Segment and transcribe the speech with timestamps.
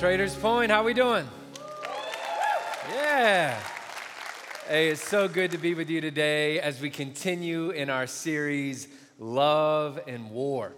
[0.00, 1.28] Traders Point, how we doing?
[2.88, 3.54] Yeah.
[4.66, 8.88] Hey, it's so good to be with you today as we continue in our series,
[9.18, 10.72] Love and War.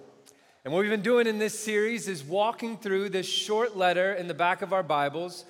[0.64, 4.26] And what we've been doing in this series is walking through this short letter in
[4.26, 5.44] the back of our Bibles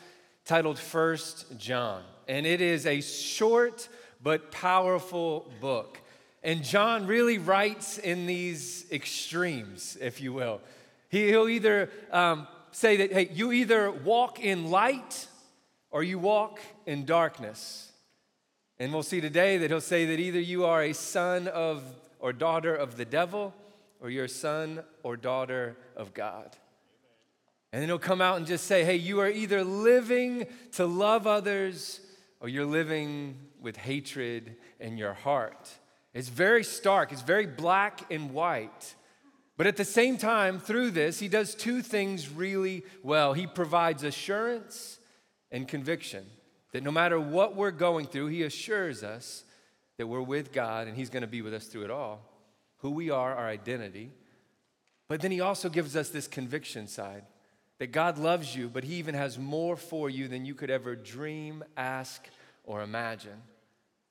[0.45, 2.03] titled First John.
[2.29, 3.89] And it is a short
[4.23, 5.99] but powerful book.
[6.43, 10.61] And John really writes in these extremes, if you will.
[11.09, 15.29] He'll either um, say that, hey, you either walk in light
[15.91, 17.93] or you walk in darkness.
[18.79, 21.85] And we'll see today that he'll say that either you are a son of
[22.19, 23.55] or daughter of the devil
[24.01, 26.57] or you're a son or daughter of God.
[27.73, 31.27] And then he'll come out and just say, hey, you are either living to love
[31.27, 32.01] others
[32.41, 35.71] or you're living with hatred in your heart.
[36.13, 38.95] It's very stark, it's very black and white.
[39.57, 43.33] But at the same time, through this, he does two things really well.
[43.35, 44.99] He provides assurance
[45.51, 46.25] and conviction
[46.73, 49.45] that no matter what we're going through, he assures us
[49.99, 52.23] that we're with God and he's going to be with us through it all.
[52.79, 54.11] Who we are, our identity.
[55.07, 57.25] But then he also gives us this conviction side
[57.79, 60.97] that God loves you, but he even has more for you than you could ever
[60.97, 62.27] dream, ask,
[62.65, 63.43] or imagine.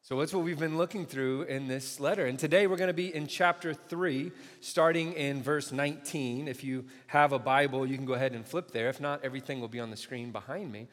[0.03, 2.25] So that's what we've been looking through in this letter.
[2.25, 6.47] And today we're going to be in chapter 3, starting in verse 19.
[6.47, 8.89] If you have a Bible, you can go ahead and flip there.
[8.89, 10.87] If not, everything will be on the screen behind me.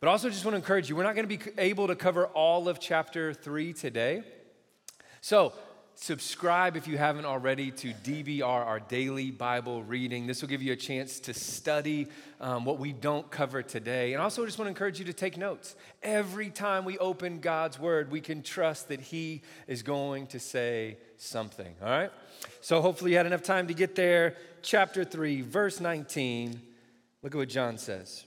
[0.00, 2.26] But also just want to encourage you, we're not going to be able to cover
[2.26, 4.24] all of chapter 3 today.
[5.20, 5.52] So
[6.00, 10.26] subscribe if you haven't already to DBR, our daily Bible reading.
[10.26, 12.06] This will give you a chance to study
[12.40, 14.12] um, what we don't cover today.
[14.12, 15.74] And also, I just want to encourage you to take notes.
[16.02, 20.98] Every time we open God's Word, we can trust that He is going to say
[21.16, 22.12] something, all right?
[22.60, 24.36] So, hopefully, you had enough time to get there.
[24.62, 26.60] Chapter 3, verse 19.
[27.22, 28.24] Look at what John says.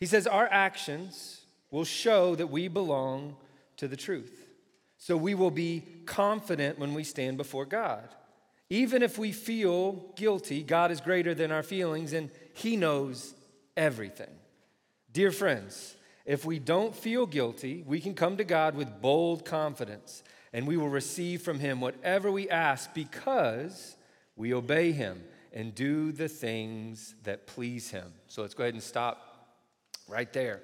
[0.00, 1.40] He says, Our actions
[1.70, 3.36] will show that we belong
[3.76, 4.45] to the truth.
[5.06, 8.08] So we will be confident when we stand before God.
[8.68, 13.32] Even if we feel guilty, God is greater than our feelings and He knows
[13.76, 14.34] everything.
[15.12, 15.94] Dear friends,
[16.24, 20.76] if we don't feel guilty, we can come to God with bold confidence and we
[20.76, 23.94] will receive from Him whatever we ask because
[24.34, 28.12] we obey Him and do the things that please Him.
[28.26, 29.46] So let's go ahead and stop
[30.08, 30.62] right there.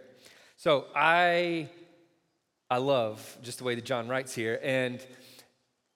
[0.57, 1.69] So I
[2.73, 4.59] I love just the way that John writes here.
[4.63, 5.05] And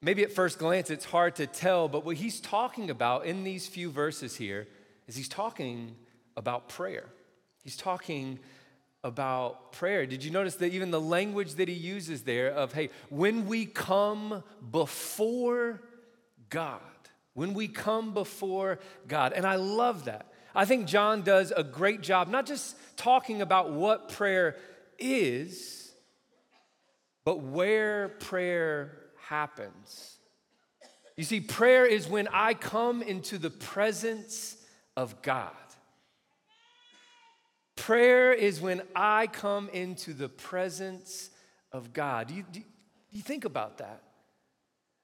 [0.02, 3.66] maybe at first glance it's hard to tell, but what he's talking about in these
[3.66, 4.68] few verses here
[5.06, 5.96] is he's talking
[6.36, 7.06] about prayer.
[7.64, 8.38] He's talking
[9.02, 10.04] about prayer.
[10.04, 13.64] Did you notice that even the language that he uses there of, hey, when we
[13.64, 15.80] come before
[16.50, 16.80] God,
[17.32, 19.32] when we come before God.
[19.32, 20.26] And I love that.
[20.54, 24.56] I think John does a great job, not just talking about what prayer
[24.98, 25.85] is,
[27.26, 28.92] but where prayer
[29.26, 30.16] happens.
[31.16, 34.56] You see, prayer is when I come into the presence
[34.96, 35.50] of God.
[37.74, 41.30] Prayer is when I come into the presence
[41.72, 42.28] of God.
[42.28, 42.62] Do you, do
[43.10, 44.04] you think about that?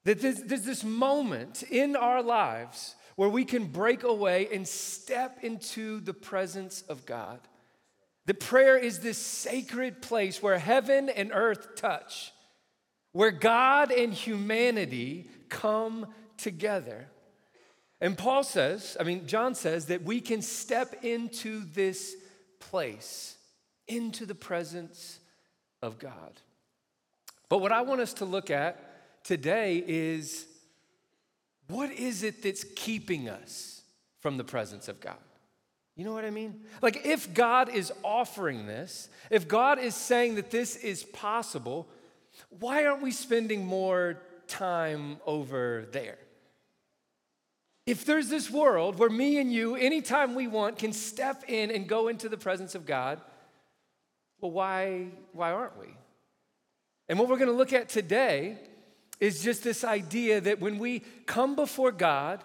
[0.04, 5.42] That there's, there's this moment in our lives where we can break away and step
[5.42, 7.40] into the presence of God.
[8.26, 12.32] The prayer is this sacred place where heaven and earth touch,
[13.12, 16.06] where God and humanity come
[16.36, 17.08] together.
[18.00, 22.14] And Paul says, I mean, John says that we can step into this
[22.60, 23.36] place,
[23.88, 25.18] into the presence
[25.82, 26.40] of God.
[27.48, 30.46] But what I want us to look at today is
[31.68, 33.82] what is it that's keeping us
[34.20, 35.16] from the presence of God?
[35.96, 36.60] You know what I mean?
[36.80, 41.86] Like, if God is offering this, if God is saying that this is possible,
[42.48, 46.18] why aren't we spending more time over there?
[47.86, 51.88] If there's this world where me and you, anytime we want, can step in and
[51.88, 53.20] go into the presence of God,
[54.40, 55.88] well, why, why aren't we?
[57.08, 58.56] And what we're going to look at today
[59.20, 62.42] is just this idea that when we come before God,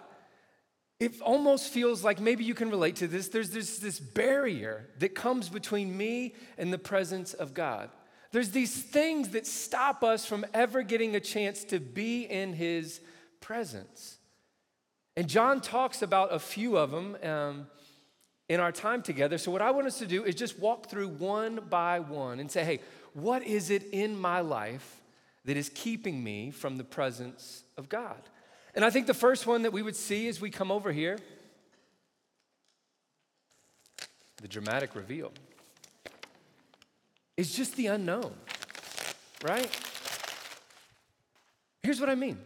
[1.00, 3.28] it almost feels like maybe you can relate to this.
[3.28, 7.90] There's, there's this barrier that comes between me and the presence of God.
[8.32, 13.00] There's these things that stop us from ever getting a chance to be in His
[13.40, 14.18] presence.
[15.16, 17.66] And John talks about a few of them um,
[18.48, 19.38] in our time together.
[19.38, 22.50] So, what I want us to do is just walk through one by one and
[22.50, 22.80] say, hey,
[23.14, 25.00] what is it in my life
[25.44, 28.20] that is keeping me from the presence of God?
[28.78, 31.18] And I think the first one that we would see as we come over here
[34.40, 35.32] the dramatic reveal,
[37.36, 38.32] is just the unknown,
[39.42, 39.68] right?
[41.82, 42.38] Here's what I mean.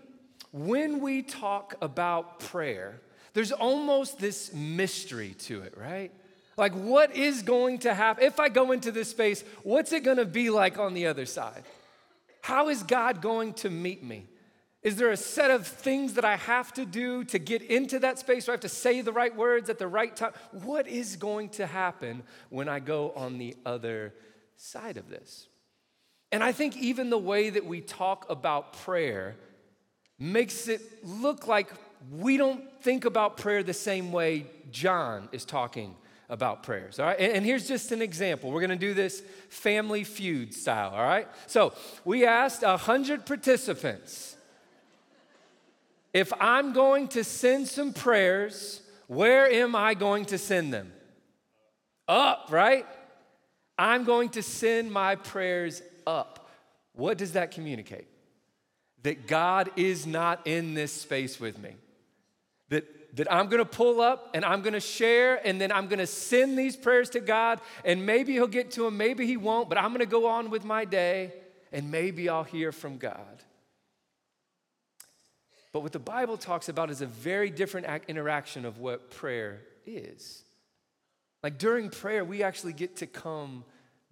[0.53, 3.03] When we talk about prayer,
[3.35, 6.11] there's almost this mystery to it, right?
[6.57, 8.25] Like, what is going to happen?
[8.25, 11.65] If I go into this space, what's it gonna be like on the other side?
[12.41, 14.29] How is God going to meet me?
[14.83, 18.19] Is there a set of things that I have to do to get into that
[18.19, 18.47] space?
[18.47, 20.33] Do I have to say the right words at the right time?
[20.51, 24.13] What is going to happen when I go on the other
[24.57, 25.47] side of this?
[26.33, 29.37] And I think even the way that we talk about prayer
[30.19, 31.71] makes it look like
[32.11, 35.95] we don't think about prayer the same way John is talking
[36.29, 36.99] about prayers.
[36.99, 38.51] All right, and, here's just an example.
[38.51, 40.91] We're gonna do this family feud style.
[40.95, 41.75] All right, so
[42.05, 44.32] we asked a hundred participants
[46.13, 50.93] if I'm going to send some prayers, where am I going to send them?
[52.09, 52.87] Up, right?
[53.79, 56.51] I'm going to send my prayers up.
[56.95, 58.07] What does that communicate?
[59.03, 61.71] That God is not in this space with me.
[62.69, 66.59] That, that I'm gonna pull up and I'm gonna share and then I'm gonna send
[66.59, 69.93] these prayers to God and maybe He'll get to them, maybe He won't, but I'm
[69.93, 71.33] gonna go on with my day
[71.73, 73.43] and maybe I'll hear from God.
[75.73, 80.45] But what the Bible talks about is a very different interaction of what prayer is.
[81.43, 83.65] Like during prayer, we actually get to come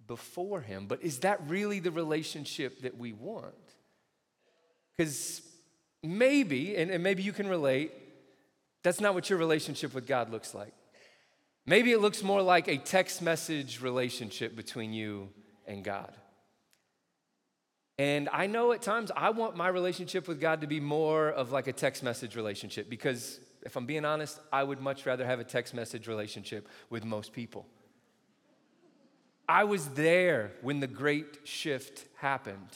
[0.07, 3.53] before Him, but is that really the relationship that we want?
[4.97, 5.41] Because
[6.03, 7.93] maybe, and, and maybe you can relate,
[8.83, 10.73] that's not what your relationship with God looks like.
[11.65, 15.29] Maybe it looks more like a text message relationship between you
[15.67, 16.11] and God.
[18.01, 21.51] And I know at times I want my relationship with God to be more of
[21.51, 25.39] like a text message relationship because if I'm being honest, I would much rather have
[25.39, 27.67] a text message relationship with most people.
[29.47, 32.69] I was there when the great shift happened.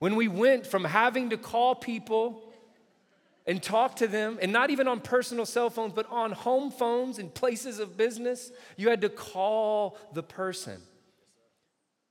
[0.00, 2.42] When we went from having to call people
[3.46, 7.20] and talk to them, and not even on personal cell phones, but on home phones
[7.20, 10.82] and places of business, you had to call the person.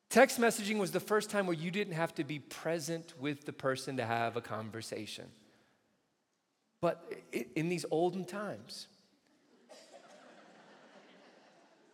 [0.10, 3.54] Text messaging was the first time where you didn't have to be present with the
[3.54, 5.26] person to have a conversation.
[6.82, 7.14] But
[7.56, 8.88] in these olden times,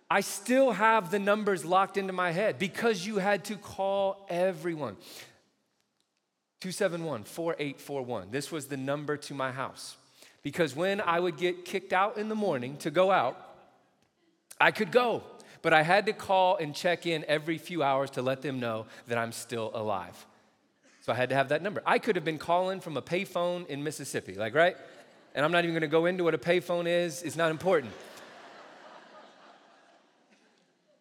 [0.10, 4.96] I still have the numbers locked into my head because you had to call everyone.
[6.62, 8.32] 271 4841.
[8.32, 9.98] This was the number to my house.
[10.42, 13.38] Because when I would get kicked out in the morning to go out,
[14.62, 15.24] I could go
[15.66, 18.86] but I had to call and check in every few hours to let them know
[19.08, 20.28] that I'm still alive.
[21.02, 21.82] So I had to have that number.
[21.88, 24.78] I could have been calling from a payphone in Mississippi, like, right?
[25.34, 27.94] And I'm not even gonna go into what a payphone is, it's not important.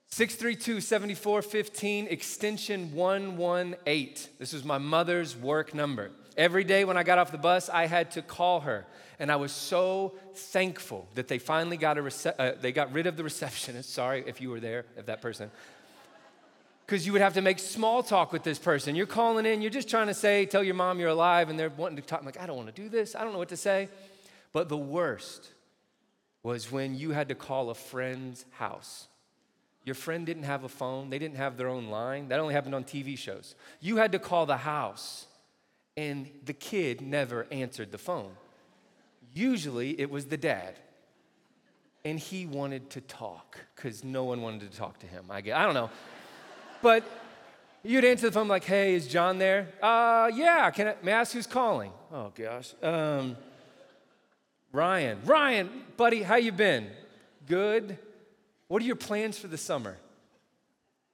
[0.06, 4.30] 632 7415, extension 118.
[4.38, 6.10] This was my mother's work number.
[6.36, 8.86] Every day when I got off the bus, I had to call her.
[9.18, 13.06] And I was so thankful that they finally got, a rece- uh, they got rid
[13.06, 13.92] of the receptionist.
[13.94, 15.50] Sorry if you were there, if that person.
[16.84, 18.94] Because you would have to make small talk with this person.
[18.94, 21.70] You're calling in, you're just trying to say, tell your mom you're alive, and they're
[21.70, 22.20] wanting to talk.
[22.20, 23.14] I'm like, I don't want to do this.
[23.14, 23.88] I don't know what to say.
[24.52, 25.48] But the worst
[26.42, 29.08] was when you had to call a friend's house.
[29.84, 32.28] Your friend didn't have a phone, they didn't have their own line.
[32.28, 33.54] That only happened on TV shows.
[33.80, 35.26] You had to call the house
[35.96, 38.32] and the kid never answered the phone.
[39.32, 40.76] Usually it was the dad.
[42.04, 45.24] And he wanted to talk because no one wanted to talk to him.
[45.30, 45.56] I, guess.
[45.56, 45.90] I don't know.
[46.82, 47.04] But
[47.82, 49.68] you'd answer the phone like, hey, is John there?
[49.82, 51.92] Uh, yeah, can I, may I ask who's calling?
[52.12, 52.74] Oh, gosh.
[52.82, 53.36] Um,
[54.70, 55.18] Ryan.
[55.24, 56.90] Ryan, buddy, how you been?
[57.46, 57.98] Good.
[58.68, 59.96] What are your plans for the summer?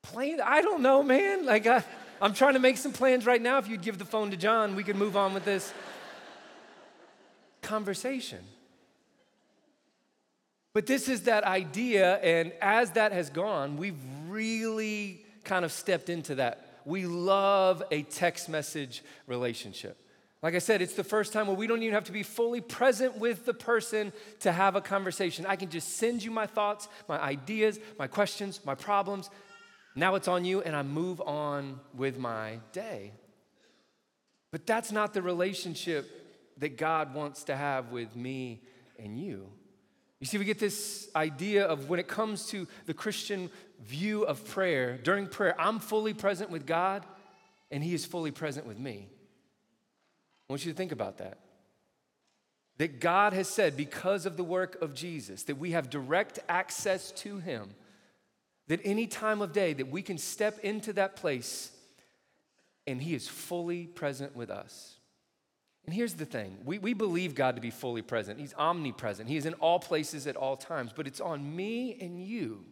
[0.03, 0.41] Plans?
[0.45, 1.45] I don't know, man.
[1.45, 1.85] Like, I,
[2.23, 3.57] I'm trying to make some plans right now.
[3.59, 5.73] If you'd give the phone to John, we could move on with this
[7.63, 8.41] conversation.
[10.75, 13.99] But this is that idea, and as that has gone, we've
[14.29, 16.81] really kind of stepped into that.
[16.85, 19.97] We love a text message relationship.
[20.43, 22.61] Like I said, it's the first time where we don't even have to be fully
[22.61, 25.45] present with the person to have a conversation.
[25.47, 29.29] I can just send you my thoughts, my ideas, my questions, my problems,
[29.95, 33.13] now it's on you, and I move on with my day.
[34.51, 36.09] But that's not the relationship
[36.59, 38.63] that God wants to have with me
[38.99, 39.47] and you.
[40.21, 43.51] You see, we get this idea of when it comes to the Christian
[43.83, 47.07] view of prayer, during prayer, I'm fully present with God
[47.71, 49.09] and He is fully present with me.
[50.49, 51.39] I want you to think about that.
[52.79, 57.13] That God has said, because of the work of Jesus, that we have direct access
[57.13, 57.71] to Him
[58.71, 61.73] that any time of day that we can step into that place
[62.87, 64.95] and He is fully present with us.
[65.87, 68.39] And here's the thing we, we believe God to be fully present.
[68.39, 70.93] He's omnipresent, He is in all places at all times.
[70.95, 72.65] But it's on me and you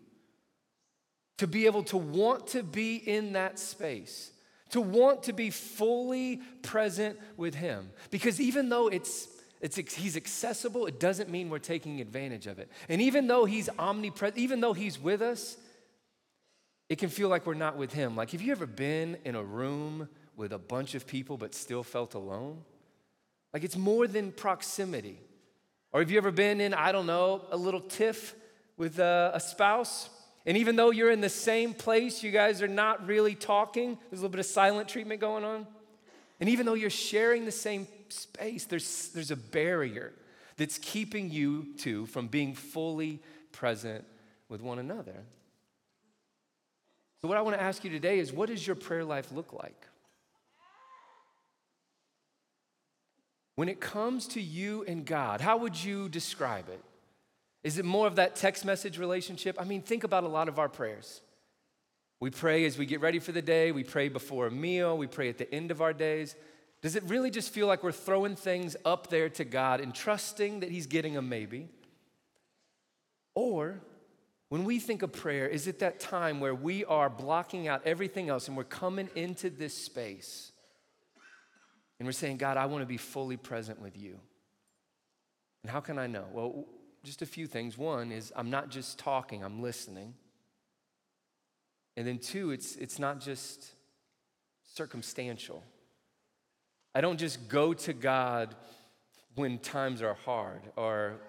[1.39, 4.31] to be able to want to be in that space,
[4.71, 7.91] to want to be fully present with Him.
[8.13, 9.27] Because even though it's
[9.61, 12.71] it's, he's accessible, it doesn't mean we're taking advantage of it.
[12.89, 15.57] And even though he's omnipresent, even though he's with us,
[16.89, 18.17] it can feel like we're not with him.
[18.17, 21.83] Like, have you ever been in a room with a bunch of people but still
[21.83, 22.63] felt alone?
[23.53, 25.21] Like, it's more than proximity.
[25.93, 28.35] Or have you ever been in, I don't know, a little tiff
[28.77, 30.09] with a, a spouse?
[30.47, 33.99] And even though you're in the same place, you guys are not really talking.
[34.11, 35.67] There's a little bit of silent treatment going on.
[36.41, 40.13] And even though you're sharing the same space, there's, there's a barrier
[40.57, 43.21] that's keeping you two from being fully
[43.53, 44.05] present
[44.49, 45.25] with one another.
[47.21, 49.53] So, what I want to ask you today is what does your prayer life look
[49.53, 49.87] like?
[53.57, 56.81] When it comes to you and God, how would you describe it?
[57.65, 59.57] Is it more of that text message relationship?
[59.61, 61.23] I mean, think about a lot of our prayers.
[62.21, 65.09] We pray as we get ready for the day, we pray before a meal, we
[65.09, 66.37] pray at the end of our days.
[66.83, 70.61] Does it really just feel like we're throwing things up there to God and trusting
[70.61, 71.69] that He's getting a maybe?
[73.35, 73.81] Or
[74.49, 78.29] when we think of prayer, is it that time where we are blocking out everything
[78.29, 80.53] else and we're coming into this space
[81.99, 84.19] and we're saying, God, I want to be fully present with you?
[85.63, 86.25] And how can I know?
[86.33, 86.65] Well,
[87.05, 87.77] just a few things.
[87.77, 90.15] One is I'm not just talking, I'm listening.
[91.97, 93.73] And then two, it's, it's not just
[94.75, 95.63] circumstantial.
[96.95, 98.55] I don't just go to God
[99.35, 101.21] when times are hard, or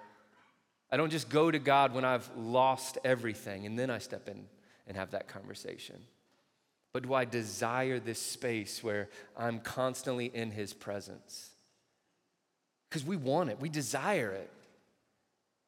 [0.91, 4.46] I don't just go to God when I've lost everything and then I step in
[4.88, 5.98] and have that conversation.
[6.91, 11.51] But do I desire this space where I'm constantly in His presence?
[12.89, 14.50] Because we want it, we desire it.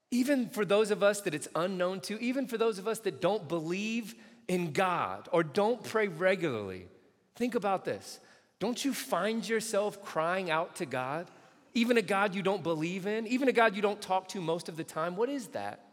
[0.09, 3.21] Even for those of us that it's unknown to, even for those of us that
[3.21, 4.15] don't believe
[4.47, 6.87] in God or don't pray regularly,
[7.35, 8.19] think about this.
[8.59, 11.27] Don't you find yourself crying out to God?
[11.73, 14.67] Even a God you don't believe in, even a God you don't talk to most
[14.67, 15.15] of the time.
[15.15, 15.85] What is that?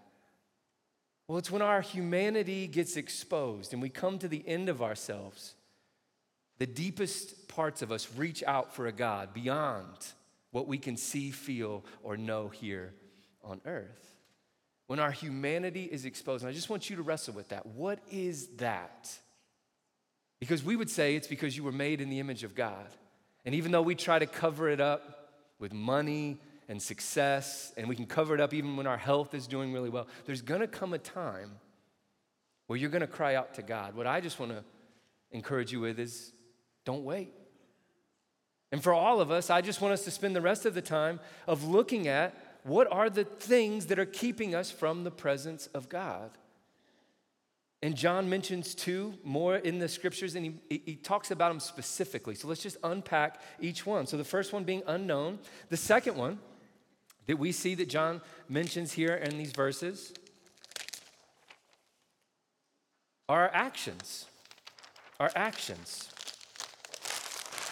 [1.28, 5.54] Well, it's when our humanity gets exposed and we come to the end of ourselves.
[6.58, 9.94] The deepest parts of us reach out for a God beyond
[10.50, 12.94] what we can see, feel, or know here
[13.44, 14.16] on earth.
[14.86, 17.66] When our humanity is exposed, and I just want you to wrestle with that.
[17.66, 19.12] What is that?
[20.40, 22.86] Because we would say it's because you were made in the image of God.
[23.44, 25.17] And even though we try to cover it up
[25.58, 26.38] with money
[26.68, 29.88] and success, and we can cover it up even when our health is doing really
[29.88, 31.52] well, there's gonna come a time
[32.66, 33.94] where you're gonna cry out to God.
[33.94, 34.64] What I just wanna
[35.30, 36.32] encourage you with is
[36.84, 37.32] don't wait.
[38.70, 40.82] And for all of us, I just want us to spend the rest of the
[40.82, 42.34] time of looking at
[42.64, 46.30] what are the things that are keeping us from the presence of God.
[47.82, 52.34] And John mentions two more in the scriptures, and he, he talks about them specifically.
[52.34, 54.06] So let's just unpack each one.
[54.06, 55.38] So the first one being unknown.
[55.68, 56.40] The second one
[57.26, 60.12] that we see that John mentions here in these verses
[63.28, 64.26] are our actions.
[65.20, 66.10] Our actions.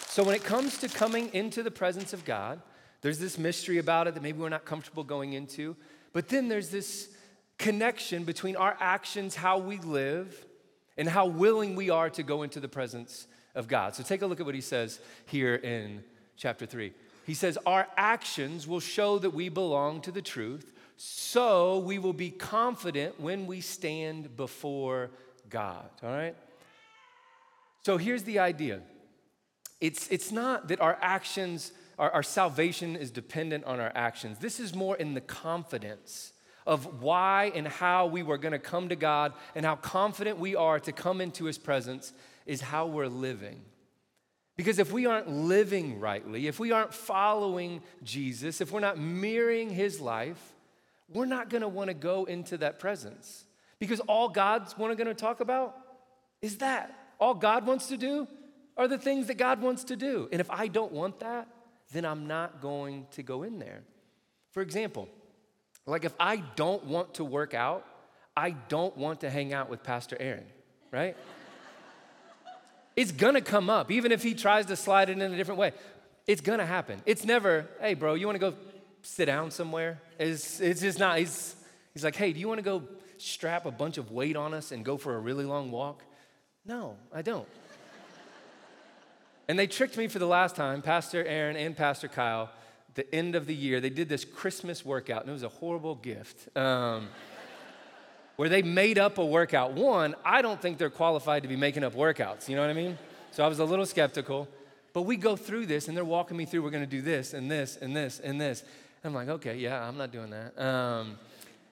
[0.07, 2.61] So when it comes to coming into the presence of God,
[3.01, 5.75] there's this mystery about it that maybe we're not comfortable going into.
[6.13, 7.09] But then there's this
[7.57, 10.45] connection between our actions, how we live,
[10.97, 13.95] and how willing we are to go into the presence of God.
[13.95, 16.03] So take a look at what he says here in
[16.35, 16.93] chapter 3.
[17.25, 22.13] He says, Our actions will show that we belong to the truth, so we will
[22.13, 25.11] be confident when we stand before
[25.49, 25.89] God.
[26.03, 26.35] All right?
[27.85, 28.81] So here's the idea
[29.79, 34.39] it's, it's not that our actions, our, our salvation is dependent on our actions.
[34.39, 36.33] This is more in the confidence
[36.67, 40.55] of why and how we were going to come to God and how confident we
[40.55, 42.13] are to come into His presence
[42.45, 43.61] is how we're living.
[44.57, 49.69] Because if we aren't living rightly, if we aren't following Jesus, if we're not mirroring
[49.69, 50.55] His life,
[51.09, 53.45] we're not going to want to go into that presence.
[53.79, 55.75] Because all God's going to talk about
[56.41, 56.93] is that.
[57.19, 58.27] All God wants to do
[58.75, 60.27] are the things that God wants to do.
[60.31, 61.47] And if I don't want that,
[61.93, 63.83] then I'm not going to go in there.
[64.51, 65.07] For example,
[65.91, 67.85] like, if I don't want to work out,
[68.35, 70.45] I don't want to hang out with Pastor Aaron,
[70.91, 71.15] right?
[72.95, 75.71] it's gonna come up, even if he tries to slide it in a different way.
[76.27, 77.01] It's gonna happen.
[77.05, 78.53] It's never, hey, bro, you wanna go
[79.01, 80.01] sit down somewhere?
[80.19, 81.19] It's, it's just not.
[81.19, 81.55] He's,
[81.93, 82.83] he's like, hey, do you wanna go
[83.17, 86.03] strap a bunch of weight on us and go for a really long walk?
[86.65, 87.47] No, I don't.
[89.47, 92.49] and they tricked me for the last time, Pastor Aaron and Pastor Kyle,
[92.97, 93.79] the end of the year.
[93.79, 96.55] They did this Christmas workout, and it was a horrible gift.
[96.57, 97.07] Um,
[98.35, 99.71] where they made up a workout.
[99.71, 102.49] One, I don't think they're qualified to be making up workouts.
[102.49, 102.97] You know what I mean?
[103.31, 104.49] So I was a little skeptical.
[104.91, 106.63] But we go through this, and they're walking me through.
[106.63, 108.63] We're to do this and this and this and this.
[109.03, 110.59] I'm like, okay, yeah, I'm not doing that.
[110.59, 111.17] Um,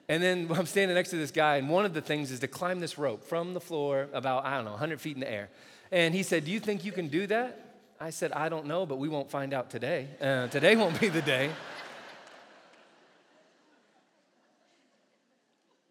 [0.08, 2.48] and then I'm standing next to this guy, and one of the things is to
[2.48, 5.48] climb this rope from the floor about, I don't know, 100 feet in the air.
[5.90, 7.65] And he said, Do you think you can do that?
[8.00, 10.08] I said, I don't know, but we won't find out today.
[10.20, 11.50] Uh, today won't be the day.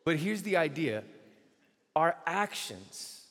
[0.04, 1.04] But here's the idea
[1.96, 3.26] our actions,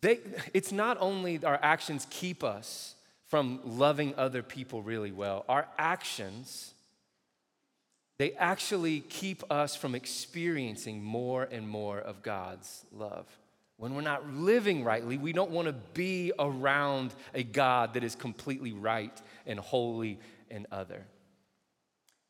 [0.00, 0.20] they,
[0.54, 2.94] it's not only our actions keep us
[3.26, 6.72] from loving other people really well, our actions,
[8.18, 13.26] they actually keep us from experiencing more and more of God's love.
[13.80, 18.14] When we're not living rightly, we don't want to be around a God that is
[18.14, 20.20] completely right and holy
[20.50, 21.06] and other.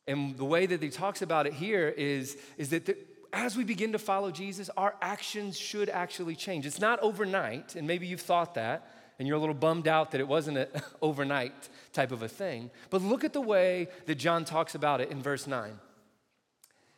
[0.07, 2.97] And the way that he talks about it here is, is that the,
[3.33, 6.65] as we begin to follow Jesus, our actions should actually change.
[6.65, 8.89] It's not overnight, and maybe you've thought that,
[9.19, 10.67] and you're a little bummed out that it wasn't an
[11.01, 12.71] overnight type of a thing.
[12.89, 15.77] But look at the way that John talks about it in verse 9.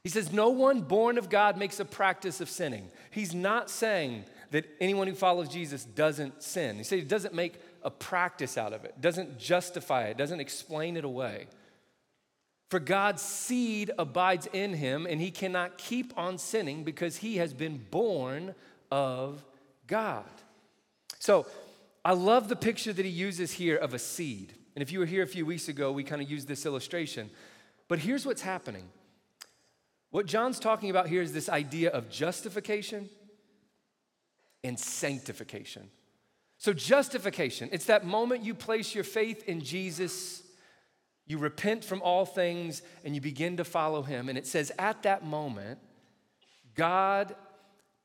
[0.04, 2.92] He says, No one born of God makes a practice of sinning.
[3.10, 6.78] He's not saying that anyone who follows Jesus doesn't sin.
[6.78, 10.96] He says he doesn't make a practice out of it, doesn't justify it, doesn't explain
[10.96, 11.48] it away.
[12.70, 17.52] For God's seed abides in him, and he cannot keep on sinning because he has
[17.52, 18.54] been born
[18.92, 19.44] of
[19.88, 20.30] God.
[21.18, 21.48] So
[22.06, 24.54] I love the picture that he uses here of a seed.
[24.76, 27.32] And if you were here a few weeks ago, we kind of used this illustration.
[27.88, 28.84] But here's what's happening.
[30.12, 33.10] What John's talking about here is this idea of justification
[34.64, 35.90] and sanctification.
[36.58, 40.44] So, justification, it's that moment you place your faith in Jesus
[41.26, 44.30] you repent from all things and you begin to follow him.
[44.30, 45.80] And it says, at that moment,
[46.76, 47.36] God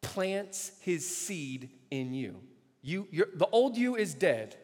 [0.03, 2.41] plants his seed in you.
[2.83, 4.57] you the old you is dead,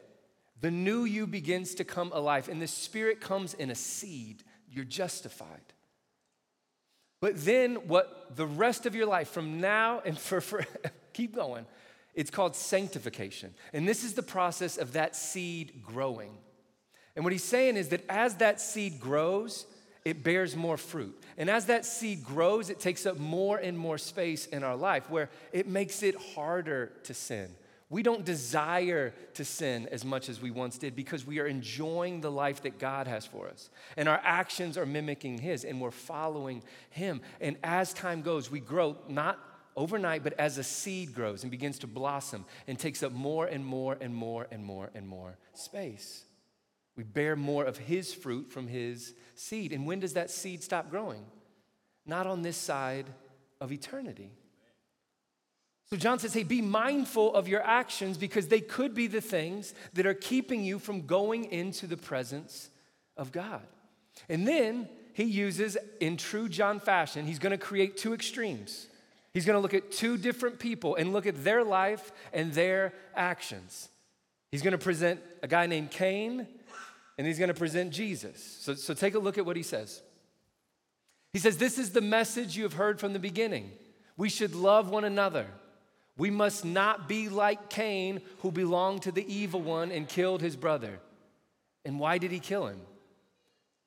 [0.60, 4.44] the new you begins to come alive, and the Spirit comes in a seed.
[4.70, 5.72] You're justified.
[7.20, 10.64] But then, what the rest of your life, from now and for, for
[11.12, 11.66] keep going,
[12.14, 13.54] it's called sanctification.
[13.72, 16.30] And this is the process of that seed growing.
[17.16, 19.66] And what he's saying is that as that seed grows,
[20.04, 21.18] it bears more fruit.
[21.38, 25.08] And as that seed grows, it takes up more and more space in our life
[25.10, 27.50] where it makes it harder to sin.
[27.90, 32.20] We don't desire to sin as much as we once did because we are enjoying
[32.20, 33.70] the life that God has for us.
[33.96, 37.20] And our actions are mimicking His and we're following Him.
[37.40, 39.38] And as time goes, we grow not
[39.76, 43.64] overnight, but as a seed grows and begins to blossom and takes up more and
[43.64, 46.24] more and more and more and more space.
[46.96, 49.72] We bear more of his fruit from his seed.
[49.72, 51.24] And when does that seed stop growing?
[52.06, 53.06] Not on this side
[53.60, 54.30] of eternity.
[55.90, 59.74] So John says, hey, be mindful of your actions because they could be the things
[59.94, 62.70] that are keeping you from going into the presence
[63.16, 63.66] of God.
[64.28, 68.86] And then he uses, in true John fashion, he's going to create two extremes.
[69.34, 72.94] He's going to look at two different people and look at their life and their
[73.14, 73.88] actions.
[74.52, 76.46] He's going to present a guy named Cain
[77.18, 78.42] and he's going to present Jesus.
[78.60, 80.00] So, so take a look at what he says.
[81.32, 83.72] He says, This is the message you have heard from the beginning.
[84.16, 85.46] We should love one another.
[86.16, 90.54] We must not be like Cain, who belonged to the evil one and killed his
[90.54, 91.00] brother.
[91.84, 92.80] And why did he kill him?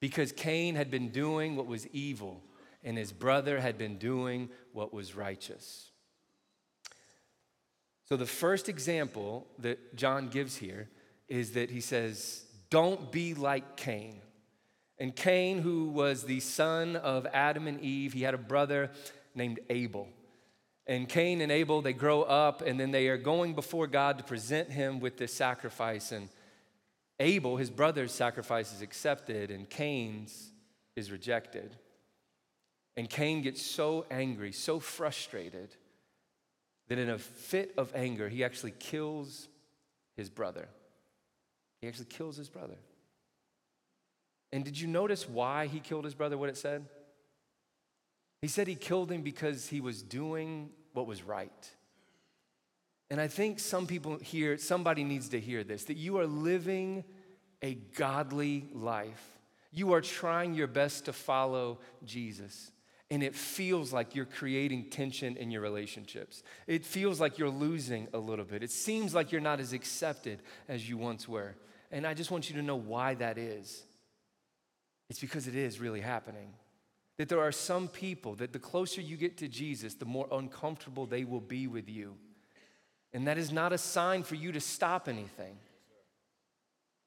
[0.01, 2.43] Because Cain had been doing what was evil,
[2.83, 5.91] and his brother had been doing what was righteous.
[8.05, 10.89] So, the first example that John gives here
[11.27, 14.21] is that he says, don't be like Cain.
[14.97, 18.91] And Cain, who was the son of Adam and Eve, he had a brother
[19.35, 20.07] named Abel.
[20.87, 24.23] And Cain and Abel, they grow up and then they are going before God to
[24.23, 26.11] present him with this sacrifice.
[26.11, 26.29] And
[27.19, 30.51] Abel, his brother's sacrifice, is accepted, and Cain's
[30.95, 31.75] is rejected.
[32.97, 35.75] And Cain gets so angry, so frustrated,
[36.87, 39.47] that in a fit of anger, he actually kills
[40.15, 40.67] his brother.
[41.79, 42.77] He actually kills his brother.
[44.51, 46.85] And did you notice why he killed his brother, what it said?
[48.41, 51.71] He said he killed him because he was doing what was right.
[53.11, 57.03] And I think some people here, somebody needs to hear this that you are living
[57.61, 59.37] a godly life.
[59.71, 62.71] You are trying your best to follow Jesus.
[63.09, 66.43] And it feels like you're creating tension in your relationships.
[66.65, 68.63] It feels like you're losing a little bit.
[68.63, 71.55] It seems like you're not as accepted as you once were.
[71.89, 73.83] And I just want you to know why that is.
[75.09, 76.53] It's because it is really happening.
[77.17, 81.05] That there are some people that the closer you get to Jesus, the more uncomfortable
[81.05, 82.15] they will be with you.
[83.13, 85.57] And that is not a sign for you to stop anything.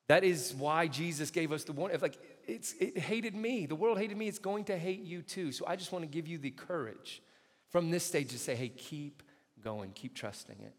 [0.08, 2.00] That is why Jesus gave us the warning.
[2.00, 2.18] Like,
[2.50, 3.66] it's, it hated me.
[3.66, 4.28] The world hated me.
[4.28, 5.52] It's going to hate you too.
[5.52, 7.22] So I just want to give you the courage
[7.70, 9.22] from this stage to say, hey, keep
[9.62, 10.74] going, keep trusting it.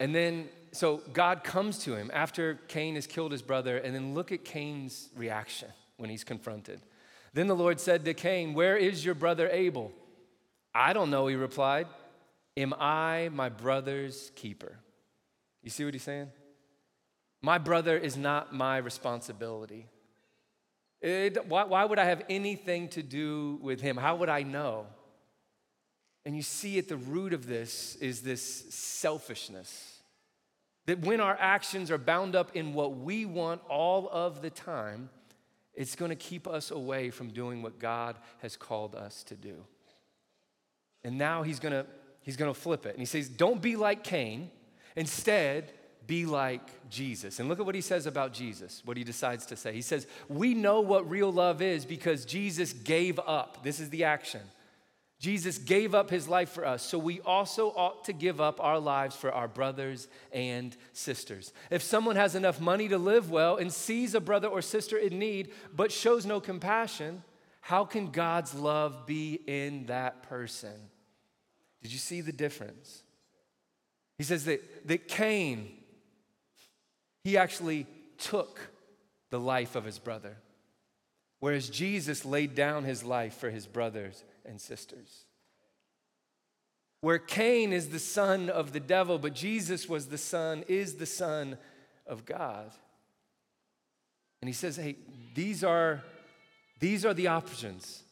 [0.00, 4.12] And then, so God comes to him after Cain has killed his brother, and then
[4.12, 6.80] look at Cain's reaction when he's confronted.
[7.32, 9.92] Then the Lord said to Cain, Where is your brother Abel?
[10.74, 11.86] I don't know, he replied.
[12.56, 14.78] Am I my brother's keeper?
[15.62, 16.30] You see what he's saying?
[17.42, 19.86] My brother is not my responsibility.
[21.00, 23.96] It, why, why would I have anything to do with him?
[23.96, 24.86] How would I know?
[26.24, 28.42] And you see at the root of this is this
[28.74, 29.98] selfishness.
[30.86, 35.10] That when our actions are bound up in what we want all of the time,
[35.74, 39.64] it's going to keep us away from doing what God has called us to do.
[41.02, 41.86] And now he's going to
[42.24, 42.90] he's going to flip it.
[42.90, 44.50] And he says, "Don't be like Cain.
[44.96, 45.72] Instead,
[46.06, 49.56] be like Jesus." And look at what he says about Jesus, what he decides to
[49.56, 49.72] say.
[49.72, 53.62] He says, "We know what real love is because Jesus gave up.
[53.62, 54.42] This is the action.
[55.20, 58.78] Jesus gave up his life for us, so we also ought to give up our
[58.78, 61.52] lives for our brothers and sisters.
[61.70, 65.18] If someone has enough money to live well and sees a brother or sister in
[65.18, 67.22] need but shows no compassion,
[67.62, 70.90] how can God's love be in that person?
[71.84, 73.02] Did you see the difference?
[74.16, 75.68] He says that, that Cain,
[77.22, 78.58] he actually took
[79.30, 80.38] the life of his brother,
[81.40, 85.26] whereas Jesus laid down his life for his brothers and sisters.
[87.02, 91.04] Where Cain is the son of the devil, but Jesus was the son, is the
[91.04, 91.58] son
[92.06, 92.70] of God.
[94.40, 94.96] And he says, hey,
[95.34, 96.02] these are,
[96.80, 98.04] these are the options.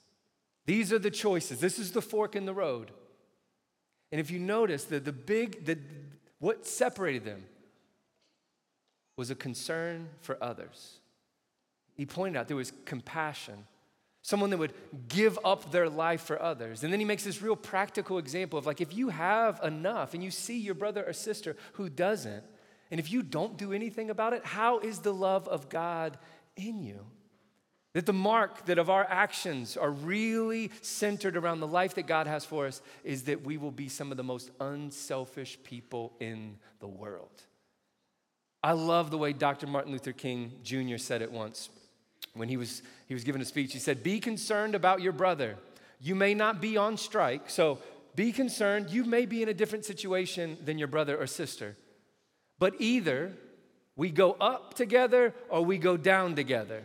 [0.67, 1.59] These are the choices.
[1.59, 2.91] This is the fork in the road.
[4.13, 5.79] And if you notice, the, the big, the,
[6.39, 7.43] what separated them
[9.17, 11.01] was a concern for others.
[11.95, 13.65] He pointed out there was compassion
[14.23, 14.73] someone that would
[15.09, 16.85] give up their life for others.
[16.85, 20.23] And then he makes this real practical example of like, if you have enough and
[20.23, 22.45] you see your brother or sister who doesn't,
[22.91, 26.19] and if you don't do anything about it, how is the love of God
[26.57, 27.05] in you?
[27.95, 32.27] That the mark that of our actions are really centered around the life that God
[32.27, 36.57] has for us is that we will be some of the most unselfish people in
[36.81, 37.43] the world.
[38.63, 39.67] I love the way Dr.
[39.67, 40.97] Martin Luther King Jr.
[40.97, 41.69] said it once
[42.35, 43.73] when he was, he was giving a speech.
[43.73, 45.57] He said, Be concerned about your brother.
[46.01, 47.79] You may not be on strike, so
[48.15, 48.91] be concerned.
[48.91, 51.77] You may be in a different situation than your brother or sister.
[52.59, 53.33] But either
[53.97, 56.85] we go up together or we go down together.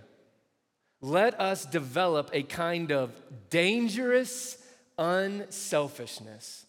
[1.01, 3.11] Let us develop a kind of
[3.49, 4.57] dangerous
[4.97, 6.65] unselfishness.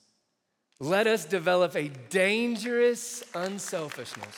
[0.80, 4.34] Let us develop a dangerous unselfishness.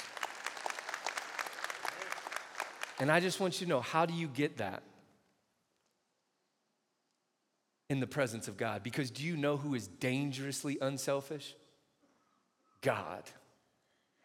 [2.98, 4.82] And I just want you to know how do you get that?
[7.88, 8.82] In the presence of God.
[8.82, 11.54] Because do you know who is dangerously unselfish?
[12.82, 13.24] God.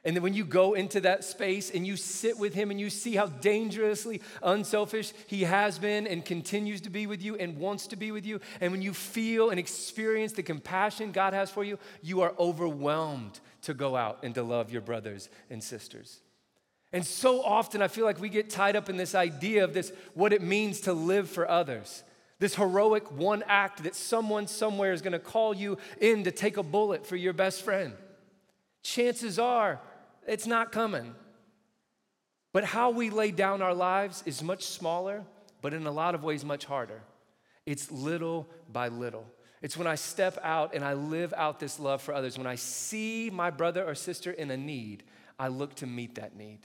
[0.05, 2.91] And then when you go into that space and you sit with him and you
[2.91, 7.87] see how dangerously unselfish he has been and continues to be with you and wants
[7.87, 11.63] to be with you, and when you feel and experience the compassion God has for
[11.63, 16.19] you, you are overwhelmed to go out and to love your brothers and sisters.
[16.93, 19.91] And so often I feel like we get tied up in this idea of this,
[20.13, 22.03] what it means to live for others.
[22.37, 26.63] This heroic one act that someone somewhere is gonna call you in to take a
[26.63, 27.93] bullet for your best friend.
[28.83, 29.81] Chances are
[30.27, 31.15] it's not coming.
[32.53, 35.25] But how we lay down our lives is much smaller,
[35.61, 37.01] but in a lot of ways much harder.
[37.65, 39.25] It's little by little.
[39.61, 42.37] It's when I step out and I live out this love for others.
[42.37, 45.03] When I see my brother or sister in a need,
[45.39, 46.59] I look to meet that need.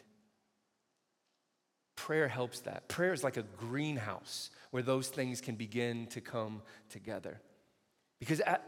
[1.97, 2.89] Prayer helps that.
[2.89, 7.41] Prayer is like a greenhouse where those things can begin to come together.
[8.21, 8.65] Because at,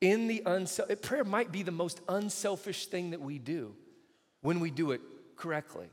[0.00, 3.74] in the unself, prayer might be the most unselfish thing that we do
[4.44, 5.00] when we do it
[5.36, 5.86] correctly.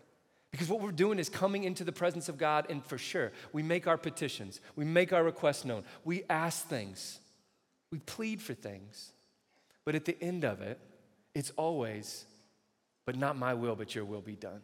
[0.51, 3.63] Because what we're doing is coming into the presence of God, and for sure, we
[3.63, 7.19] make our petitions, we make our requests known, we ask things,
[7.91, 9.13] we plead for things.
[9.85, 10.79] But at the end of it,
[11.33, 12.25] it's always,
[13.05, 14.59] but not my will, but your will be done.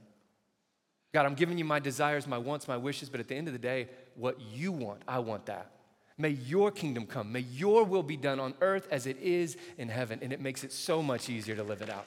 [1.14, 3.54] God, I'm giving you my desires, my wants, my wishes, but at the end of
[3.54, 5.72] the day, what you want, I want that.
[6.18, 7.32] May your kingdom come.
[7.32, 10.20] May your will be done on earth as it is in heaven.
[10.22, 12.06] And it makes it so much easier to live it out.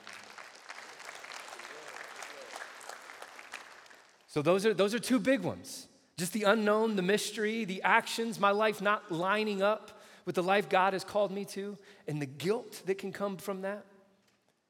[4.30, 8.38] So, those are, those are two big ones just the unknown, the mystery, the actions,
[8.38, 12.26] my life not lining up with the life God has called me to, and the
[12.26, 13.86] guilt that can come from that.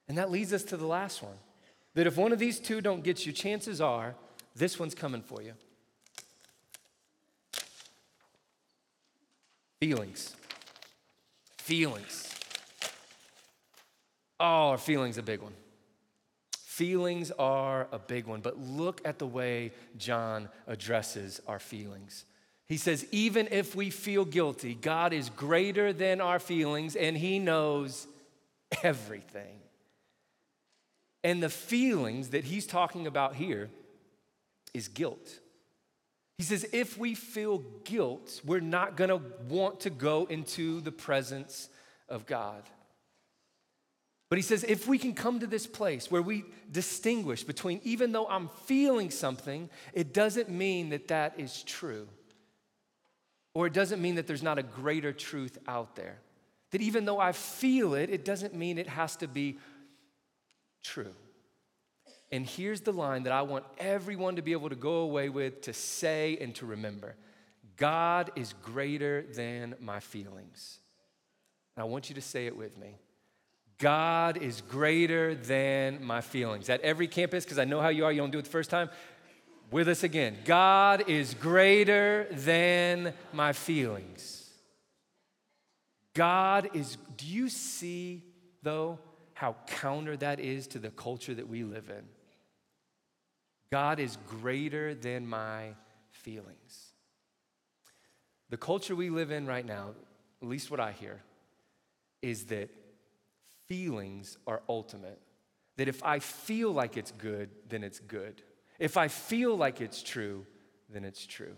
[0.08, 1.36] And that leads us to the last one
[1.94, 4.14] that if one of these two don't get you, chances are
[4.54, 5.52] this one's coming for you.
[9.80, 10.36] Feelings.
[11.58, 12.32] Feelings.
[14.38, 15.52] Oh, our feelings a big one.
[16.80, 22.24] Feelings are a big one, but look at the way John addresses our feelings.
[22.68, 27.38] He says, even if we feel guilty, God is greater than our feelings and He
[27.38, 28.06] knows
[28.82, 29.58] everything.
[31.22, 33.68] And the feelings that He's talking about here
[34.72, 35.38] is guilt.
[36.38, 41.68] He says, if we feel guilt, we're not gonna want to go into the presence
[42.08, 42.62] of God.
[44.30, 48.12] But he says, if we can come to this place where we distinguish between, even
[48.12, 52.08] though I'm feeling something, it doesn't mean that that is true.
[53.54, 56.20] Or it doesn't mean that there's not a greater truth out there.
[56.70, 59.58] That even though I feel it, it doesn't mean it has to be
[60.84, 61.12] true.
[62.30, 65.62] And here's the line that I want everyone to be able to go away with,
[65.62, 67.16] to say, and to remember
[67.76, 70.78] God is greater than my feelings.
[71.74, 72.94] And I want you to say it with me.
[73.80, 76.68] God is greater than my feelings.
[76.68, 78.70] At every campus, because I know how you are, you don't do it the first
[78.70, 78.90] time.
[79.70, 80.36] With us again.
[80.44, 84.50] God is greater than my feelings.
[86.14, 88.24] God is, do you see,
[88.62, 88.98] though,
[89.32, 92.04] how counter that is to the culture that we live in?
[93.72, 95.68] God is greater than my
[96.10, 96.90] feelings.
[98.50, 99.90] The culture we live in right now,
[100.42, 101.22] at least what I hear,
[102.20, 102.68] is that
[103.70, 105.22] feelings are ultimate.
[105.76, 108.42] That if I feel like it's good, then it's good.
[108.80, 110.44] If I feel like it's true,
[110.92, 111.54] then it's true.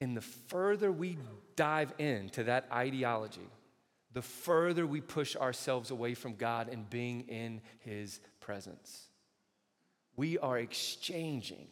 [0.00, 1.18] And the further we
[1.54, 3.50] dive into that ideology,
[4.14, 9.08] the further we push ourselves away from God and being in His presence.
[10.16, 11.68] We are exchanging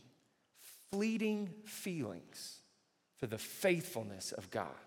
[0.92, 2.60] fleeting feelings
[3.16, 4.85] for the faithfulness of God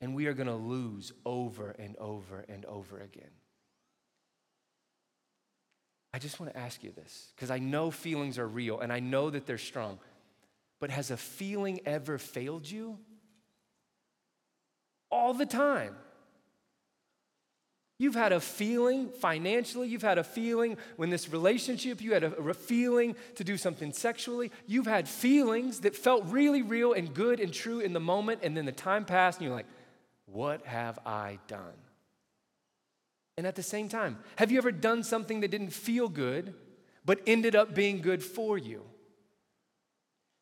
[0.00, 3.30] and we are going to lose over and over and over again.
[6.12, 9.00] I just want to ask you this because I know feelings are real and I
[9.00, 9.98] know that they're strong.
[10.80, 12.98] But has a feeling ever failed you?
[15.10, 15.94] All the time.
[17.98, 22.52] You've had a feeling financially, you've had a feeling when this relationship, you had a,
[22.52, 24.52] feeling to do something sexually.
[24.66, 28.54] You've had feelings that felt really real and good and true in the moment, and
[28.54, 29.66] then the time passed, and you're like,
[30.26, 31.74] what have I done?
[33.38, 36.54] And at the same time, have you ever done something that didn't feel good,
[37.04, 38.82] but ended up being good for you?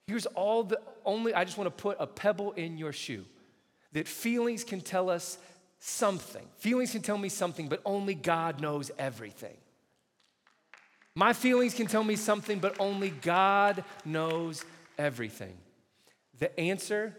[0.07, 3.25] Here's all the only, I just want to put a pebble in your shoe
[3.93, 5.39] that feelings can tell us
[5.79, 6.47] something.
[6.59, 9.57] Feelings can tell me something, but only God knows everything.
[11.17, 14.65] My feelings can tell me something, but only God knows
[14.99, 15.57] everything.
[16.39, 17.17] The answer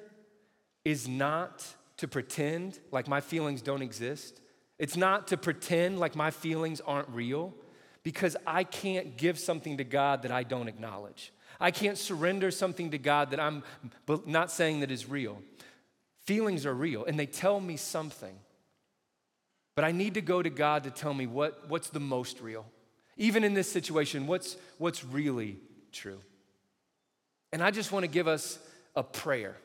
[0.83, 1.65] is not
[2.05, 4.39] to pretend like my feelings don't exist.
[4.77, 7.51] It's not to pretend like my feelings aren't real
[8.03, 11.33] because I can't give something to God that I don't acknowledge.
[11.59, 13.63] I can't surrender something to God that I'm
[14.27, 15.41] not saying that is real.
[16.25, 18.37] Feelings are real and they tell me something.
[19.73, 22.67] But I need to go to God to tell me what, what's the most real.
[23.17, 25.57] Even in this situation, what's, what's really
[25.91, 26.19] true.
[27.51, 28.59] And I just want to give us
[28.95, 29.57] a prayer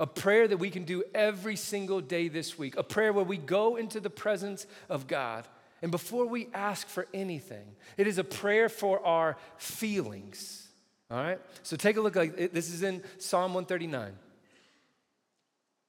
[0.00, 3.36] a prayer that we can do every single day this week, a prayer where we
[3.36, 5.46] go into the presence of God.
[5.82, 10.66] And before we ask for anything, it is a prayer for our feelings.
[11.10, 11.38] All right?
[11.62, 12.16] So take a look.
[12.16, 14.12] Like this is in Psalm 139.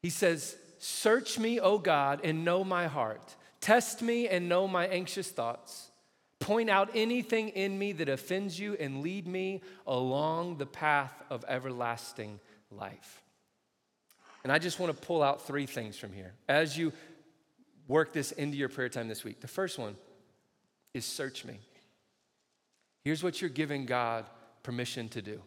[0.04, 3.36] He says, Search me, O God, and know my heart.
[3.62, 5.90] Test me and know my anxious thoughts.
[6.40, 11.46] Point out anything in me that offends you and lead me along the path of
[11.48, 12.40] everlasting
[12.72, 13.22] life.
[14.44, 16.94] And I just want to pull out three things from here as you
[17.88, 19.42] work this into your prayer time this week.
[19.42, 19.96] The first one
[20.94, 21.60] is search me.
[23.04, 24.26] Here's what you're giving God
[24.64, 25.42] permission to do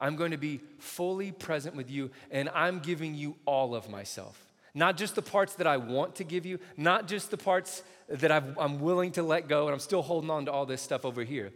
[0.00, 4.46] I'm going to be fully present with you, and I'm giving you all of myself.
[4.74, 8.32] Not just the parts that I want to give you, not just the parts that
[8.32, 11.04] i am willing to let go, and I'm still holding on to all this stuff
[11.04, 11.52] over here.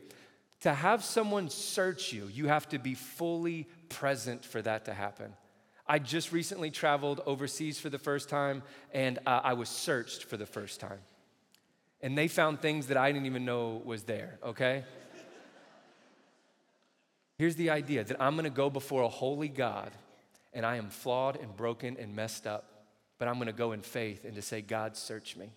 [0.61, 5.33] To have someone search you, you have to be fully present for that to happen.
[5.89, 10.37] I just recently traveled overseas for the first time, and uh, I was searched for
[10.37, 10.99] the first time.
[12.01, 14.85] And they found things that I didn't even know was there, okay?
[17.39, 19.93] Here's the idea that I'm gonna go before a holy God,
[20.53, 22.87] and I am flawed and broken and messed up,
[23.19, 25.51] but I'm gonna go in faith and to say, God, search me.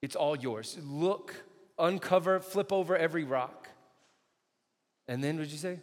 [0.00, 0.78] It's all yours.
[0.82, 1.34] Look,
[1.78, 3.68] uncover, flip over every rock.
[5.06, 5.80] And then, what did you say?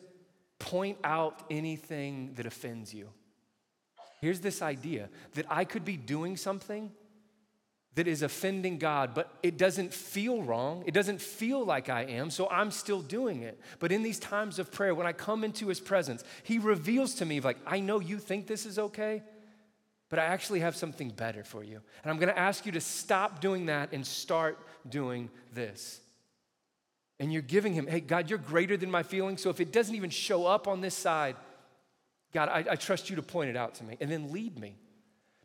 [0.60, 3.10] Point out anything that offends you.
[4.22, 6.92] Here's this idea that I could be doing something
[7.96, 10.84] that is offending God, but it doesn't feel wrong.
[10.86, 13.60] It doesn't feel like I am, so I'm still doing it.
[13.80, 17.26] But in these times of prayer, when I come into His presence, He reveals to
[17.26, 19.24] me, like, I know you think this is okay,
[20.10, 21.82] but I actually have something better for you.
[22.04, 26.02] And I'm gonna ask you to stop doing that and start doing this.
[27.20, 29.96] And you're giving Him, hey, God, you're greater than my feelings, so if it doesn't
[29.96, 31.36] even show up on this side,
[32.34, 34.76] God, I, I trust you to point it out to me and then lead me.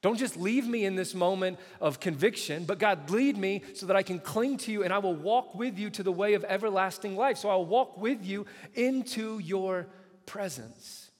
[0.02, 3.96] Don't just leave me in this moment of conviction, but God, lead me so that
[3.96, 6.44] I can cling to you and I will walk with you to the way of
[6.44, 7.38] everlasting life.
[7.38, 9.86] So I'll walk with you into your
[10.26, 11.10] presence.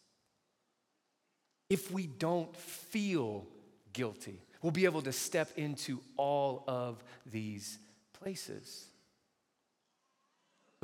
[1.70, 3.46] If we don't feel
[3.94, 7.78] guilty, we'll be able to step into all of these
[8.12, 8.84] places.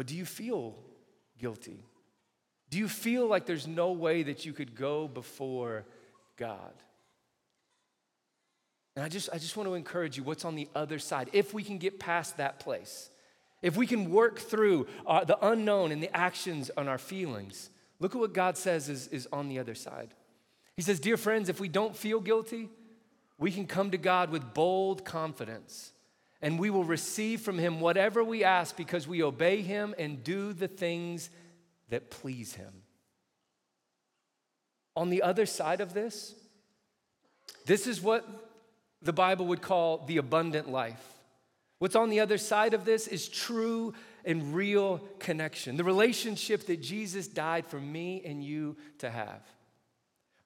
[0.00, 0.76] But do you feel
[1.38, 1.84] guilty?
[2.70, 5.84] Do you feel like there's no way that you could go before
[6.38, 6.72] God?
[8.96, 11.28] And I just, I just want to encourage you what's on the other side.
[11.34, 13.10] If we can get past that place,
[13.60, 18.14] if we can work through uh, the unknown and the actions on our feelings, look
[18.14, 20.14] at what God says is, is on the other side.
[20.76, 22.70] He says, Dear friends, if we don't feel guilty,
[23.36, 25.92] we can come to God with bold confidence
[26.42, 30.52] and we will receive from Him whatever we ask because we obey Him and do
[30.52, 31.30] the things
[31.90, 32.72] that please Him.
[34.96, 36.34] On the other side of this,
[37.66, 38.26] this is what
[39.02, 41.04] the Bible would call the abundant life.
[41.78, 46.82] What's on the other side of this is true and real connection, the relationship that
[46.82, 49.40] Jesus died for me and you to have.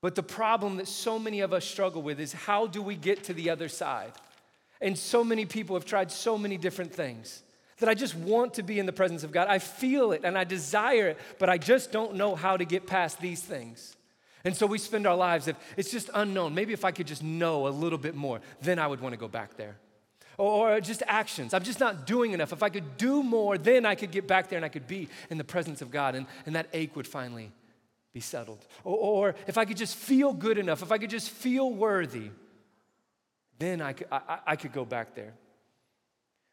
[0.00, 3.24] But the problem that so many of us struggle with is how do we get
[3.24, 4.12] to the other side?
[4.80, 7.42] And so many people have tried so many different things
[7.78, 9.48] that I just want to be in the presence of God.
[9.48, 12.86] I feel it and I desire it, but I just don't know how to get
[12.86, 13.96] past these things.
[14.44, 17.22] And so we spend our lives, if it's just unknown, maybe if I could just
[17.22, 19.76] know a little bit more, then I would want to go back there.
[20.36, 21.54] Or, just actions.
[21.54, 22.52] I'm just not doing enough.
[22.52, 25.08] If I could do more, then I could get back there and I could be
[25.30, 27.52] in the presence of God, and, and that ache would finally
[28.12, 28.66] be settled.
[28.82, 32.30] Or, or if I could just feel good enough, if I could just feel worthy,
[33.58, 35.34] then I could, I, I could go back there.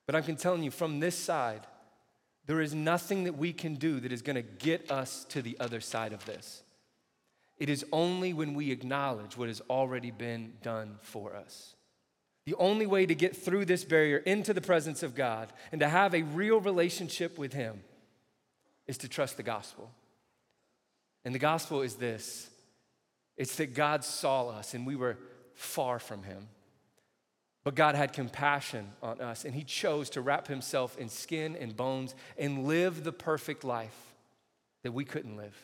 [0.06, 1.66] But I'm telling you, from this side,
[2.46, 5.58] there is nothing that we can do that is going to get us to the
[5.60, 6.64] other side of this.
[7.58, 11.76] It is only when we acknowledge what has already been done for us.
[12.46, 15.88] The only way to get through this barrier into the presence of God and to
[15.88, 17.84] have a real relationship with Him
[18.88, 19.92] is to trust the gospel.
[21.24, 22.50] And the gospel is this
[23.38, 25.18] it's that God saw us and we were
[25.54, 26.48] far from Him.
[27.64, 31.76] But God had compassion on us and He chose to wrap Himself in skin and
[31.76, 34.14] bones and live the perfect life
[34.84, 35.56] that we couldn't live.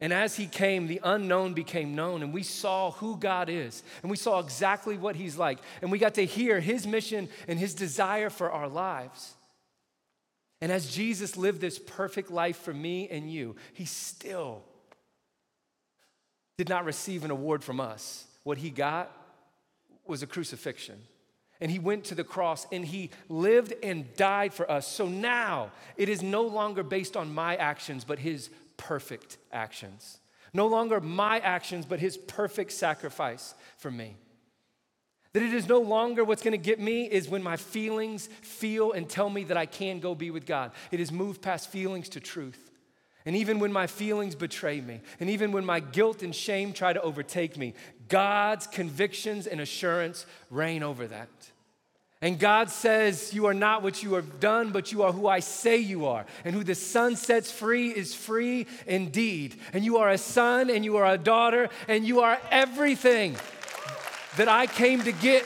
[0.00, 4.10] And as he came, the unknown became known, and we saw who God is, and
[4.10, 7.74] we saw exactly what he's like, and we got to hear his mission and his
[7.74, 9.34] desire for our lives.
[10.60, 14.62] And as Jesus lived this perfect life for me and you, he still
[16.58, 18.26] did not receive an award from us.
[18.42, 19.10] What he got
[20.06, 21.02] was a crucifixion.
[21.60, 24.86] And he went to the cross and he lived and died for us.
[24.86, 30.18] So now it is no longer based on my actions, but his perfect actions.
[30.52, 34.16] No longer my actions, but his perfect sacrifice for me.
[35.32, 39.08] That it is no longer what's gonna get me is when my feelings feel and
[39.08, 40.70] tell me that I can go be with God.
[40.92, 42.70] It has moved past feelings to truth.
[43.26, 46.92] And even when my feelings betray me, and even when my guilt and shame try
[46.92, 47.72] to overtake me,
[48.08, 51.30] God's convictions and assurance reign over that.
[52.20, 55.40] And God says, You are not what you have done, but you are who I
[55.40, 56.24] say you are.
[56.44, 59.60] And who the Son sets free is free indeed.
[59.72, 63.36] And you are a son, and you are a daughter, and you are everything
[64.36, 65.44] that I came to get.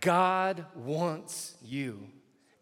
[0.00, 2.08] God wants you.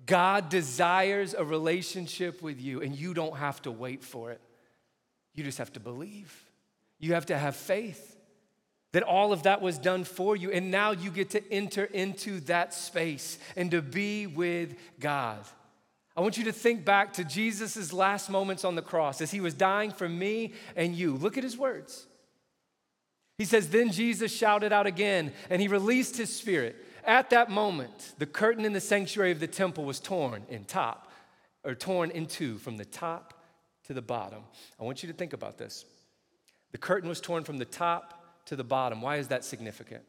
[0.08, 4.40] God desires a relationship with you, and you don't have to wait for it.
[5.34, 6.34] You just have to believe.
[6.98, 8.16] You have to have faith.
[8.92, 10.50] that all of that was done for you.
[10.50, 15.44] And now you get to enter into that space and to be with God.
[16.16, 19.42] I want you to think back to Jesus' last moments on the cross as he
[19.42, 21.14] was dying for me and you.
[21.16, 22.06] Look at his words.
[23.36, 26.74] He says, Then Jesus shouted out again, and he released his spirit.
[27.04, 31.10] At that moment, the curtain in the sanctuary of the temple was torn in top,
[31.64, 33.34] or torn in two from the top
[33.86, 34.42] to the bottom.
[34.80, 35.84] I want you to think about this.
[36.72, 39.00] The curtain was torn from the top to the bottom.
[39.00, 40.02] Why is that significant?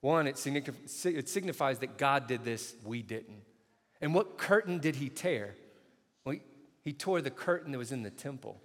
[0.00, 3.42] One, it, signifies that God did this, we didn't.
[4.00, 5.54] And what curtain did he tear?
[6.24, 6.36] Well,
[6.80, 8.60] he tore the curtain that was in the temple.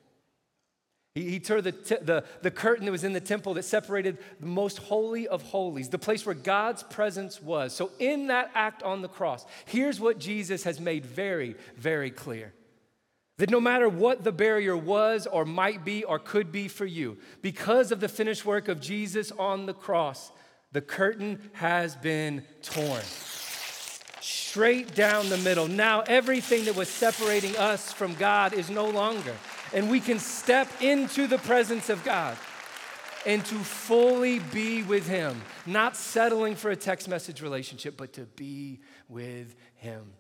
[1.15, 4.17] He, he tore the, t- the, the curtain that was in the temple that separated
[4.39, 7.73] the most holy of holies, the place where God's presence was.
[7.73, 12.53] So, in that act on the cross, here's what Jesus has made very, very clear
[13.37, 17.17] that no matter what the barrier was, or might be, or could be for you,
[17.41, 20.31] because of the finished work of Jesus on the cross,
[20.71, 23.01] the curtain has been torn
[24.21, 25.67] straight down the middle.
[25.67, 29.35] Now, everything that was separating us from God is no longer.
[29.73, 32.37] And we can step into the presence of God
[33.25, 38.21] and to fully be with Him, not settling for a text message relationship, but to
[38.21, 40.13] be with Him.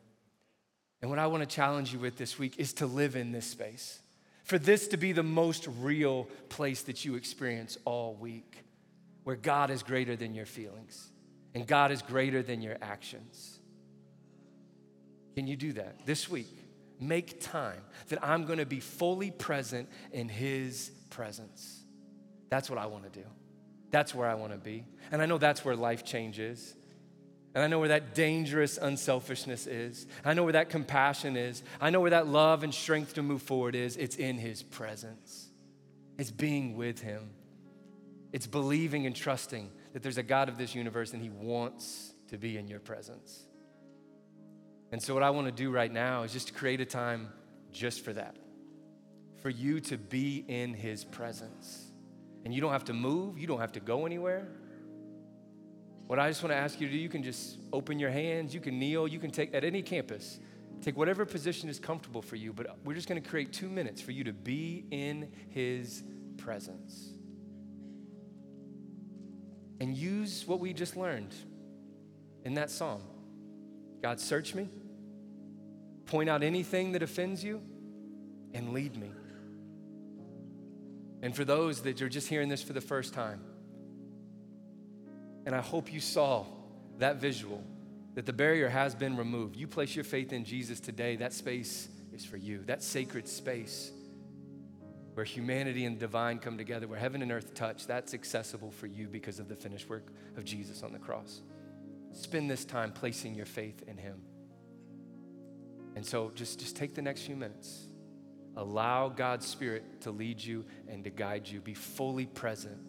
[1.01, 3.45] And what I want to challenge you with this week is to live in this
[3.45, 3.99] space,
[4.43, 8.63] for this to be the most real place that you experience all week,
[9.23, 11.11] where God is greater than your feelings
[11.55, 13.59] and God is greater than your actions.
[15.35, 16.64] Can you do that this week?
[16.99, 21.83] Make time that I'm going to be fully present in His presence.
[22.49, 23.25] That's what I want to do.
[23.91, 24.85] That's where I want to be.
[25.11, 26.75] And I know that's where life changes.
[27.53, 30.07] And I know where that dangerous unselfishness is.
[30.25, 31.63] I know where that compassion is.
[31.79, 33.95] I know where that love and strength to move forward is.
[33.95, 35.49] It's in His presence,
[36.19, 37.29] it's being with Him,
[38.33, 42.37] it's believing and trusting that there's a God of this universe and He wants to
[42.37, 43.45] be in your presence.
[44.91, 47.29] And so, what I want to do right now is just create a time
[47.71, 48.37] just for that,
[49.41, 51.91] for you to be in His presence.
[52.43, 54.47] And you don't have to move, you don't have to go anywhere.
[56.07, 58.53] What I just want to ask you to do, you can just open your hands,
[58.53, 60.39] you can kneel, you can take at any campus,
[60.81, 63.99] take whatever position is comfortable for you, but we're just going to create two minutes
[64.01, 66.03] for you to be in His
[66.37, 67.09] presence.
[69.81, 71.33] And use what we just learned
[72.45, 73.01] in that psalm.
[74.05, 74.69] God, search me,
[76.05, 77.59] point out anything that offends you,
[78.53, 79.09] and lead me.
[81.23, 83.41] And for those that are just hearing this for the first time,
[85.47, 86.45] and I hope you saw
[86.99, 87.63] that visual
[88.13, 89.55] that the barrier has been removed.
[89.55, 92.61] You place your faith in Jesus today, that space is for you.
[92.67, 93.91] That sacred space
[95.15, 99.07] where humanity and divine come together, where heaven and earth touch, that's accessible for you
[99.07, 100.05] because of the finished work
[100.37, 101.41] of Jesus on the cross.
[102.15, 104.21] Spend this time placing your faith in Him.
[105.95, 107.87] And so just, just take the next few minutes.
[108.55, 111.59] Allow God's Spirit to lead you and to guide you.
[111.59, 112.79] Be fully present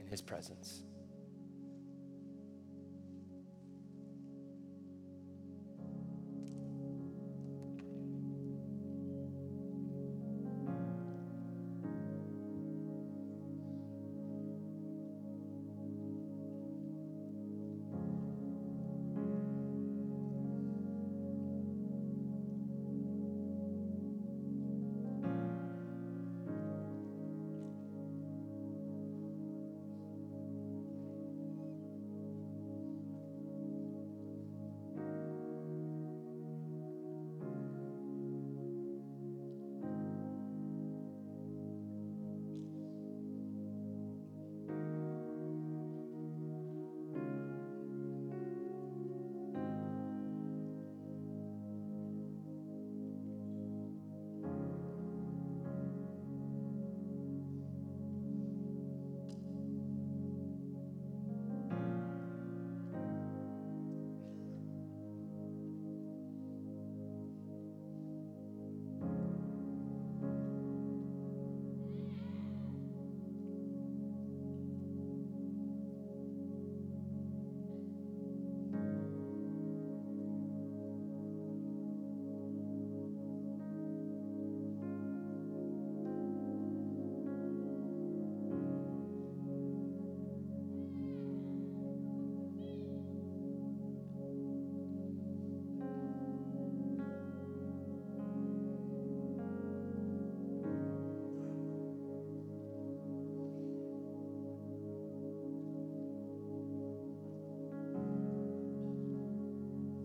[0.00, 0.82] in His presence.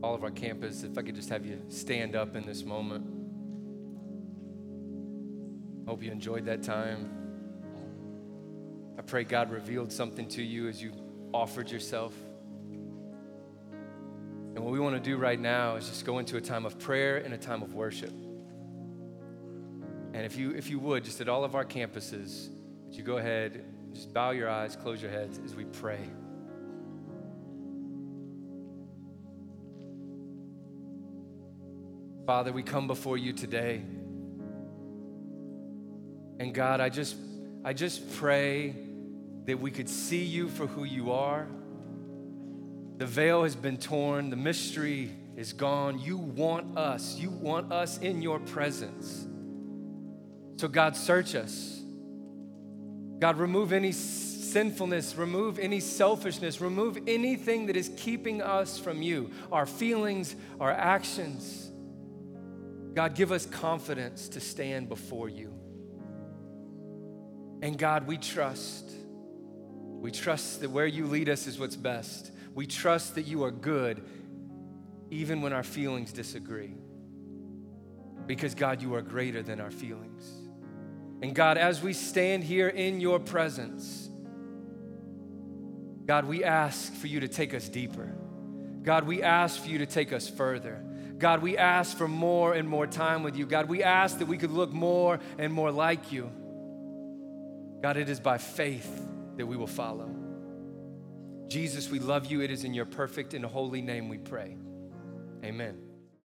[0.05, 3.07] All of our campus, if I could just have you stand up in this moment.
[5.87, 7.09] Hope you enjoyed that time.
[8.99, 10.91] I pray God revealed something to you as you
[11.33, 12.13] offered yourself.
[14.53, 16.77] And what we want to do right now is just go into a time of
[16.77, 18.13] prayer and a time of worship.
[20.13, 22.49] And if you, if you would, just at all of our campuses,
[22.85, 25.99] would you go ahead, just bow your eyes, close your heads as we pray.
[32.25, 33.83] Father, we come before you today.
[36.39, 37.15] And God, I just
[37.63, 38.75] I just pray
[39.45, 41.47] that we could see you for who you are.
[42.97, 45.99] The veil has been torn, the mystery is gone.
[45.99, 47.15] You want us.
[47.17, 49.27] You want us in your presence.
[50.57, 51.81] So God, search us.
[53.19, 59.31] God, remove any sinfulness, remove any selfishness, remove anything that is keeping us from you,
[59.51, 61.64] our feelings, our actions.
[62.95, 65.53] God, give us confidence to stand before you.
[67.61, 68.89] And God, we trust.
[69.99, 72.31] We trust that where you lead us is what's best.
[72.53, 74.01] We trust that you are good
[75.09, 76.75] even when our feelings disagree.
[78.27, 80.23] Because, God, you are greater than our feelings.
[81.21, 84.09] And God, as we stand here in your presence,
[86.05, 88.15] God, we ask for you to take us deeper.
[88.83, 90.83] God, we ask for you to take us further.
[91.17, 93.45] God, we ask for more and more time with you.
[93.45, 96.29] God, we ask that we could look more and more like you.
[97.81, 99.07] God, it is by faith
[99.37, 100.13] that we will follow.
[101.47, 102.41] Jesus, we love you.
[102.41, 104.57] It is in your perfect and holy name we pray.
[105.43, 105.77] Amen.